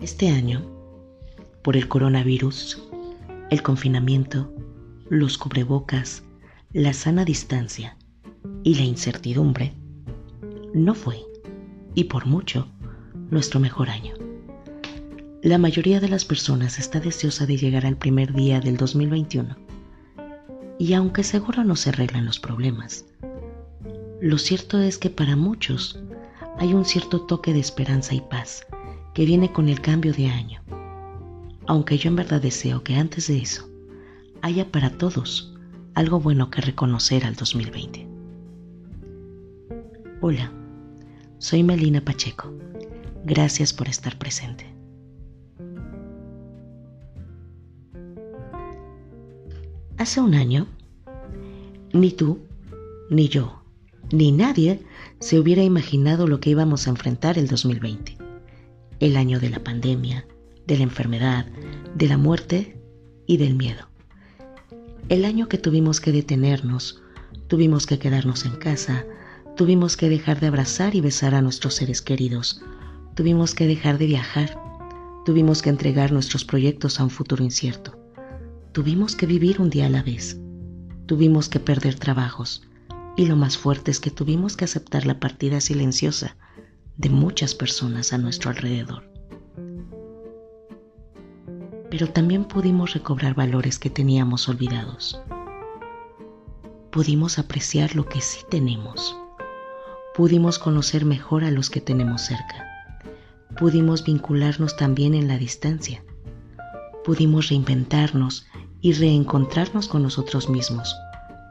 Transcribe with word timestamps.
Este 0.00 0.30
año, 0.30 0.64
por 1.60 1.76
el 1.76 1.88
coronavirus, 1.88 2.80
el 3.50 3.62
confinamiento, 3.64 4.54
los 5.08 5.38
cubrebocas, 5.38 6.22
la 6.72 6.92
sana 6.92 7.24
distancia 7.24 7.96
y 8.62 8.76
la 8.76 8.82
incertidumbre, 8.82 9.74
no 10.72 10.94
fue, 10.94 11.18
y 11.96 12.04
por 12.04 12.26
mucho, 12.26 12.68
nuestro 13.32 13.58
mejor 13.58 13.90
año. 13.90 14.14
La 15.42 15.58
mayoría 15.58 15.98
de 15.98 16.08
las 16.08 16.24
personas 16.24 16.78
está 16.78 17.00
deseosa 17.00 17.44
de 17.44 17.56
llegar 17.56 17.84
al 17.84 17.96
primer 17.96 18.32
día 18.32 18.60
del 18.60 18.76
2021. 18.76 19.56
Y 20.78 20.92
aunque 20.92 21.24
seguro 21.24 21.64
no 21.64 21.74
se 21.74 21.88
arreglan 21.88 22.24
los 22.24 22.38
problemas, 22.38 23.04
lo 24.20 24.38
cierto 24.38 24.80
es 24.80 24.96
que 24.96 25.10
para 25.10 25.34
muchos 25.34 25.98
hay 26.58 26.72
un 26.72 26.84
cierto 26.84 27.22
toque 27.22 27.52
de 27.52 27.58
esperanza 27.58 28.14
y 28.14 28.20
paz 28.20 28.64
que 29.18 29.26
viene 29.26 29.50
con 29.52 29.68
el 29.68 29.80
cambio 29.80 30.12
de 30.12 30.28
año. 30.28 30.62
Aunque 31.66 31.98
yo 31.98 32.08
en 32.08 32.14
verdad 32.14 32.40
deseo 32.40 32.84
que 32.84 32.94
antes 32.94 33.26
de 33.26 33.38
eso 33.38 33.68
haya 34.42 34.70
para 34.70 34.90
todos 34.90 35.52
algo 35.94 36.20
bueno 36.20 36.52
que 36.52 36.60
reconocer 36.60 37.24
al 37.24 37.34
2020. 37.34 38.06
Hola, 40.20 40.52
soy 41.38 41.64
Melina 41.64 42.00
Pacheco. 42.00 42.54
Gracias 43.24 43.72
por 43.72 43.88
estar 43.88 44.16
presente. 44.18 44.72
Hace 49.96 50.20
un 50.20 50.34
año, 50.36 50.68
ni 51.92 52.12
tú, 52.12 52.38
ni 53.10 53.28
yo, 53.28 53.64
ni 54.12 54.30
nadie 54.30 54.80
se 55.18 55.40
hubiera 55.40 55.64
imaginado 55.64 56.28
lo 56.28 56.38
que 56.38 56.50
íbamos 56.50 56.86
a 56.86 56.90
enfrentar 56.90 57.36
el 57.36 57.48
2020 57.48 58.27
el 59.00 59.16
año 59.16 59.38
de 59.40 59.50
la 59.50 59.62
pandemia, 59.62 60.26
de 60.66 60.76
la 60.76 60.82
enfermedad, 60.82 61.46
de 61.94 62.08
la 62.08 62.18
muerte 62.18 62.80
y 63.26 63.36
del 63.36 63.54
miedo. 63.54 63.88
El 65.08 65.24
año 65.24 65.48
que 65.48 65.58
tuvimos 65.58 66.00
que 66.00 66.12
detenernos, 66.12 67.02
tuvimos 67.46 67.86
que 67.86 67.98
quedarnos 67.98 68.44
en 68.44 68.56
casa, 68.56 69.06
tuvimos 69.56 69.96
que 69.96 70.08
dejar 70.08 70.40
de 70.40 70.48
abrazar 70.48 70.94
y 70.94 71.00
besar 71.00 71.34
a 71.34 71.42
nuestros 71.42 71.74
seres 71.74 72.02
queridos, 72.02 72.62
tuvimos 73.14 73.54
que 73.54 73.66
dejar 73.66 73.98
de 73.98 74.06
viajar, 74.06 74.60
tuvimos 75.24 75.62
que 75.62 75.70
entregar 75.70 76.12
nuestros 76.12 76.44
proyectos 76.44 77.00
a 77.00 77.04
un 77.04 77.10
futuro 77.10 77.44
incierto, 77.44 77.98
tuvimos 78.72 79.16
que 79.16 79.26
vivir 79.26 79.60
un 79.60 79.70
día 79.70 79.86
a 79.86 79.90
la 79.90 80.02
vez, 80.02 80.38
tuvimos 81.06 81.48
que 81.48 81.60
perder 81.60 81.94
trabajos. 81.94 82.62
Y 83.16 83.26
lo 83.26 83.34
más 83.34 83.58
fuerte 83.58 83.90
es 83.90 83.98
que 83.98 84.12
tuvimos 84.12 84.56
que 84.56 84.64
aceptar 84.64 85.04
la 85.04 85.18
partida 85.18 85.60
silenciosa 85.60 86.36
de 86.98 87.08
muchas 87.08 87.54
personas 87.54 88.12
a 88.12 88.18
nuestro 88.18 88.50
alrededor. 88.50 89.04
Pero 91.90 92.08
también 92.10 92.44
pudimos 92.44 92.92
recobrar 92.92 93.34
valores 93.34 93.78
que 93.78 93.88
teníamos 93.88 94.48
olvidados. 94.48 95.22
Pudimos 96.90 97.38
apreciar 97.38 97.94
lo 97.94 98.04
que 98.04 98.20
sí 98.20 98.40
tenemos. 98.50 99.16
Pudimos 100.14 100.58
conocer 100.58 101.04
mejor 101.04 101.44
a 101.44 101.52
los 101.52 101.70
que 101.70 101.80
tenemos 101.80 102.22
cerca. 102.22 102.66
Pudimos 103.56 104.04
vincularnos 104.04 104.76
también 104.76 105.14
en 105.14 105.28
la 105.28 105.38
distancia. 105.38 106.04
Pudimos 107.04 107.48
reinventarnos 107.48 108.48
y 108.80 108.92
reencontrarnos 108.92 109.86
con 109.86 110.02
nosotros 110.02 110.50
mismos, 110.50 110.94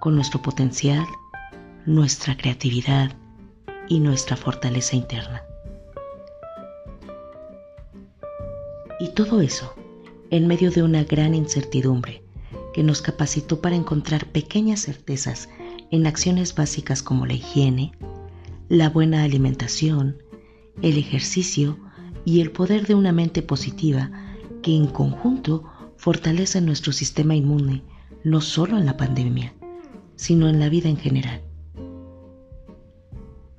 con 0.00 0.16
nuestro 0.16 0.42
potencial, 0.42 1.06
nuestra 1.86 2.36
creatividad, 2.36 3.16
y 3.88 4.00
nuestra 4.00 4.36
fortaleza 4.36 4.96
interna. 4.96 5.44
Y 9.00 9.08
todo 9.10 9.40
eso 9.40 9.74
en 10.30 10.46
medio 10.46 10.70
de 10.70 10.82
una 10.82 11.04
gran 11.04 11.34
incertidumbre 11.34 12.22
que 12.74 12.82
nos 12.82 13.00
capacitó 13.00 13.60
para 13.60 13.76
encontrar 13.76 14.26
pequeñas 14.26 14.82
certezas 14.82 15.48
en 15.90 16.06
acciones 16.06 16.54
básicas 16.54 17.02
como 17.02 17.24
la 17.24 17.32
higiene, 17.32 17.92
la 18.68 18.90
buena 18.90 19.22
alimentación, 19.22 20.22
el 20.82 20.98
ejercicio 20.98 21.78
y 22.24 22.40
el 22.40 22.50
poder 22.50 22.86
de 22.86 22.94
una 22.94 23.12
mente 23.12 23.40
positiva 23.42 24.10
que 24.62 24.76
en 24.76 24.86
conjunto 24.86 25.64
fortalece 25.96 26.60
nuestro 26.60 26.92
sistema 26.92 27.34
inmune 27.34 27.82
no 28.22 28.40
solo 28.40 28.76
en 28.76 28.84
la 28.84 28.96
pandemia, 28.96 29.54
sino 30.16 30.48
en 30.48 30.60
la 30.60 30.68
vida 30.68 30.88
en 30.88 30.98
general 30.98 31.47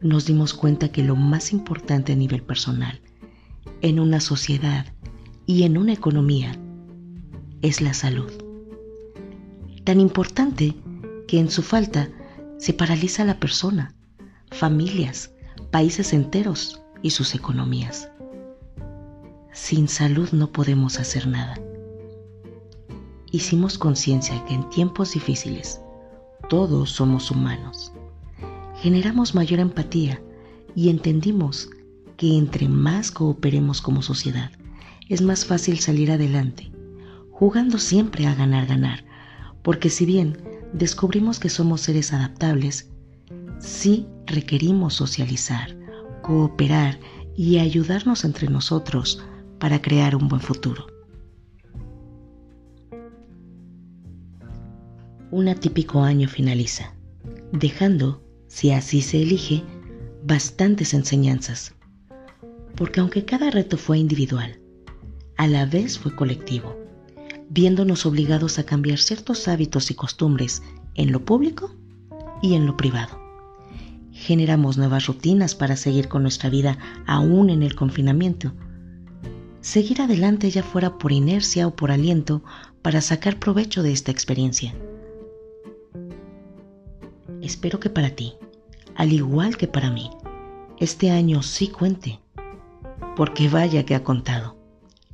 nos 0.01 0.25
dimos 0.25 0.53
cuenta 0.53 0.89
que 0.89 1.03
lo 1.03 1.15
más 1.15 1.51
importante 1.51 2.13
a 2.13 2.15
nivel 2.15 2.41
personal, 2.43 3.01
en 3.81 3.99
una 3.99 4.19
sociedad 4.19 4.85
y 5.45 5.63
en 5.63 5.77
una 5.77 5.93
economía, 5.93 6.53
es 7.61 7.81
la 7.81 7.93
salud. 7.93 8.31
Tan 9.83 9.99
importante 9.99 10.75
que 11.27 11.39
en 11.39 11.49
su 11.49 11.61
falta 11.61 12.09
se 12.57 12.73
paraliza 12.73 13.25
la 13.25 13.39
persona, 13.39 13.95
familias, 14.51 15.33
países 15.71 16.13
enteros 16.13 16.81
y 17.01 17.11
sus 17.11 17.35
economías. 17.35 18.09
Sin 19.51 19.87
salud 19.87 20.29
no 20.31 20.51
podemos 20.51 20.99
hacer 20.99 21.27
nada. 21.27 21.59
Hicimos 23.31 23.77
conciencia 23.77 24.43
que 24.45 24.53
en 24.53 24.69
tiempos 24.69 25.13
difíciles 25.13 25.81
todos 26.49 26.91
somos 26.91 27.29
humanos 27.29 27.93
generamos 28.81 29.35
mayor 29.35 29.59
empatía 29.59 30.21
y 30.75 30.89
entendimos 30.89 31.69
que 32.15 32.37
entre 32.37 32.69
más 32.69 33.11
cooperemos 33.11 33.81
como 33.81 34.01
sociedad, 34.01 34.51
es 35.09 35.21
más 35.21 35.45
fácil 35.45 35.79
salir 35.79 36.11
adelante, 36.11 36.71
jugando 37.31 37.77
siempre 37.77 38.25
a 38.27 38.35
ganar-ganar, 38.35 39.03
porque 39.63 39.89
si 39.89 40.05
bien 40.05 40.37
descubrimos 40.73 41.39
que 41.39 41.49
somos 41.49 41.81
seres 41.81 42.13
adaptables, 42.13 42.89
sí 43.59 44.07
requerimos 44.25 44.93
socializar, 44.93 45.75
cooperar 46.21 46.99
y 47.35 47.59
ayudarnos 47.59 48.23
entre 48.23 48.49
nosotros 48.49 49.23
para 49.59 49.81
crear 49.81 50.15
un 50.15 50.27
buen 50.27 50.41
futuro. 50.41 50.87
Un 55.31 55.47
atípico 55.47 56.01
año 56.01 56.27
finaliza, 56.27 56.95
dejando 57.51 58.28
si 58.49 58.71
así 58.71 59.01
se 59.01 59.21
elige, 59.21 59.63
bastantes 60.25 60.93
enseñanzas. 60.93 61.75
Porque 62.75 62.99
aunque 62.99 63.23
cada 63.23 63.49
reto 63.51 63.77
fue 63.77 63.99
individual, 63.99 64.59
a 65.37 65.47
la 65.47 65.65
vez 65.65 65.97
fue 65.97 66.15
colectivo, 66.15 66.75
viéndonos 67.49 68.05
obligados 68.05 68.59
a 68.59 68.65
cambiar 68.65 68.97
ciertos 68.97 69.47
hábitos 69.47 69.91
y 69.91 69.93
costumbres 69.93 70.61
en 70.95 71.11
lo 71.11 71.23
público 71.23 71.73
y 72.41 72.55
en 72.55 72.65
lo 72.65 72.75
privado. 72.75 73.17
Generamos 74.11 74.77
nuevas 74.77 75.05
rutinas 75.05 75.55
para 75.55 75.77
seguir 75.77 76.09
con 76.09 76.23
nuestra 76.23 76.49
vida 76.49 76.77
aún 77.05 77.49
en 77.49 77.63
el 77.63 77.75
confinamiento. 77.75 78.51
Seguir 79.61 80.01
adelante 80.01 80.49
ya 80.49 80.63
fuera 80.63 80.97
por 80.97 81.11
inercia 81.11 81.67
o 81.67 81.75
por 81.75 81.91
aliento 81.91 82.43
para 82.81 82.99
sacar 83.01 83.39
provecho 83.39 83.83
de 83.83 83.91
esta 83.91 84.11
experiencia 84.11 84.73
Espero 87.41 87.79
que 87.79 87.89
para 87.89 88.09
ti, 88.09 88.33
al 88.95 89.13
igual 89.13 89.55
que 89.55 89.67
para 89.67 89.89
mí, 89.89 90.09
este 90.77 91.09
año 91.09 91.41
sí 91.41 91.69
cuente, 91.69 92.19
porque 93.15 93.47
vaya 93.47 93.85
que 93.85 93.95
ha 93.95 94.03
contado. 94.03 94.57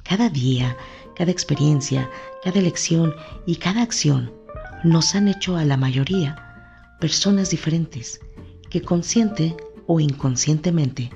Cada 0.03 0.29
día, 0.29 0.75
cada 1.15 1.31
experiencia, 1.31 2.09
cada 2.43 2.59
elección 2.59 3.13
y 3.45 3.57
cada 3.57 3.81
acción 3.81 4.33
nos 4.83 5.15
han 5.15 5.27
hecho 5.27 5.55
a 5.55 5.65
la 5.65 5.77
mayoría 5.77 6.35
personas 6.99 7.49
diferentes 7.49 8.19
que 8.69 8.81
consciente 8.81 9.55
o 9.87 9.99
inconscientemente 9.99 11.11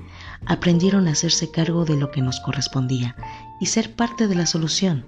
aprendieron 0.46 1.08
a 1.08 1.12
hacerse 1.12 1.50
cargo 1.50 1.84
de 1.84 1.96
lo 1.96 2.10
que 2.10 2.22
nos 2.22 2.40
correspondía 2.40 3.16
y 3.60 3.66
ser 3.66 3.94
parte 3.94 4.28
de 4.28 4.34
la 4.36 4.46
solución 4.46 5.06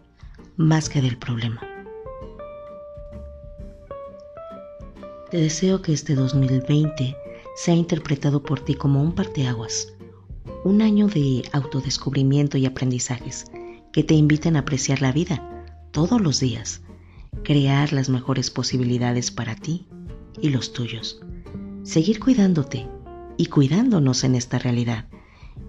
más 0.57 0.89
que 0.89 1.01
del 1.01 1.17
problema. 1.17 1.72
Te 5.33 5.39
deseo 5.39 5.81
que 5.81 5.95
este 5.95 6.15
2020 6.15 7.17
sea 7.57 7.75
interpretado 7.75 8.43
por 8.43 8.61
ti 8.61 8.75
como 8.75 9.03
un 9.03 9.15
parteaguas, 9.15 9.95
un 10.63 10.83
año 10.83 11.09
de 11.09 11.49
autodescubrimiento 11.53 12.59
y 12.59 12.67
aprendizajes 12.67 13.47
que 13.95 14.05
te 14.05 14.13
inviten 14.13 14.57
a 14.57 14.59
apreciar 14.59 15.01
la 15.01 15.11
vida 15.11 15.65
todos 15.91 16.21
los 16.21 16.39
días, 16.39 16.83
crear 17.45 17.95
las 17.95 18.11
mejores 18.11 18.51
posibilidades 18.51 19.31
para 19.31 19.57
ti 19.57 19.87
y 20.39 20.51
los 20.51 20.75
tuyos, 20.75 21.23
seguir 21.83 22.21
cuidándote 22.21 22.87
y 23.39 23.47
cuidándonos 23.47 24.25
en 24.25 24.35
esta 24.35 24.59
realidad 24.59 25.09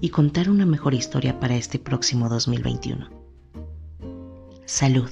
y 0.02 0.10
contar 0.10 0.50
una 0.50 0.66
mejor 0.66 0.94
historia 0.94 1.40
para 1.40 1.56
este 1.56 1.80
próximo 1.80 2.28
2021. 2.28 3.10
Salud. 4.66 5.10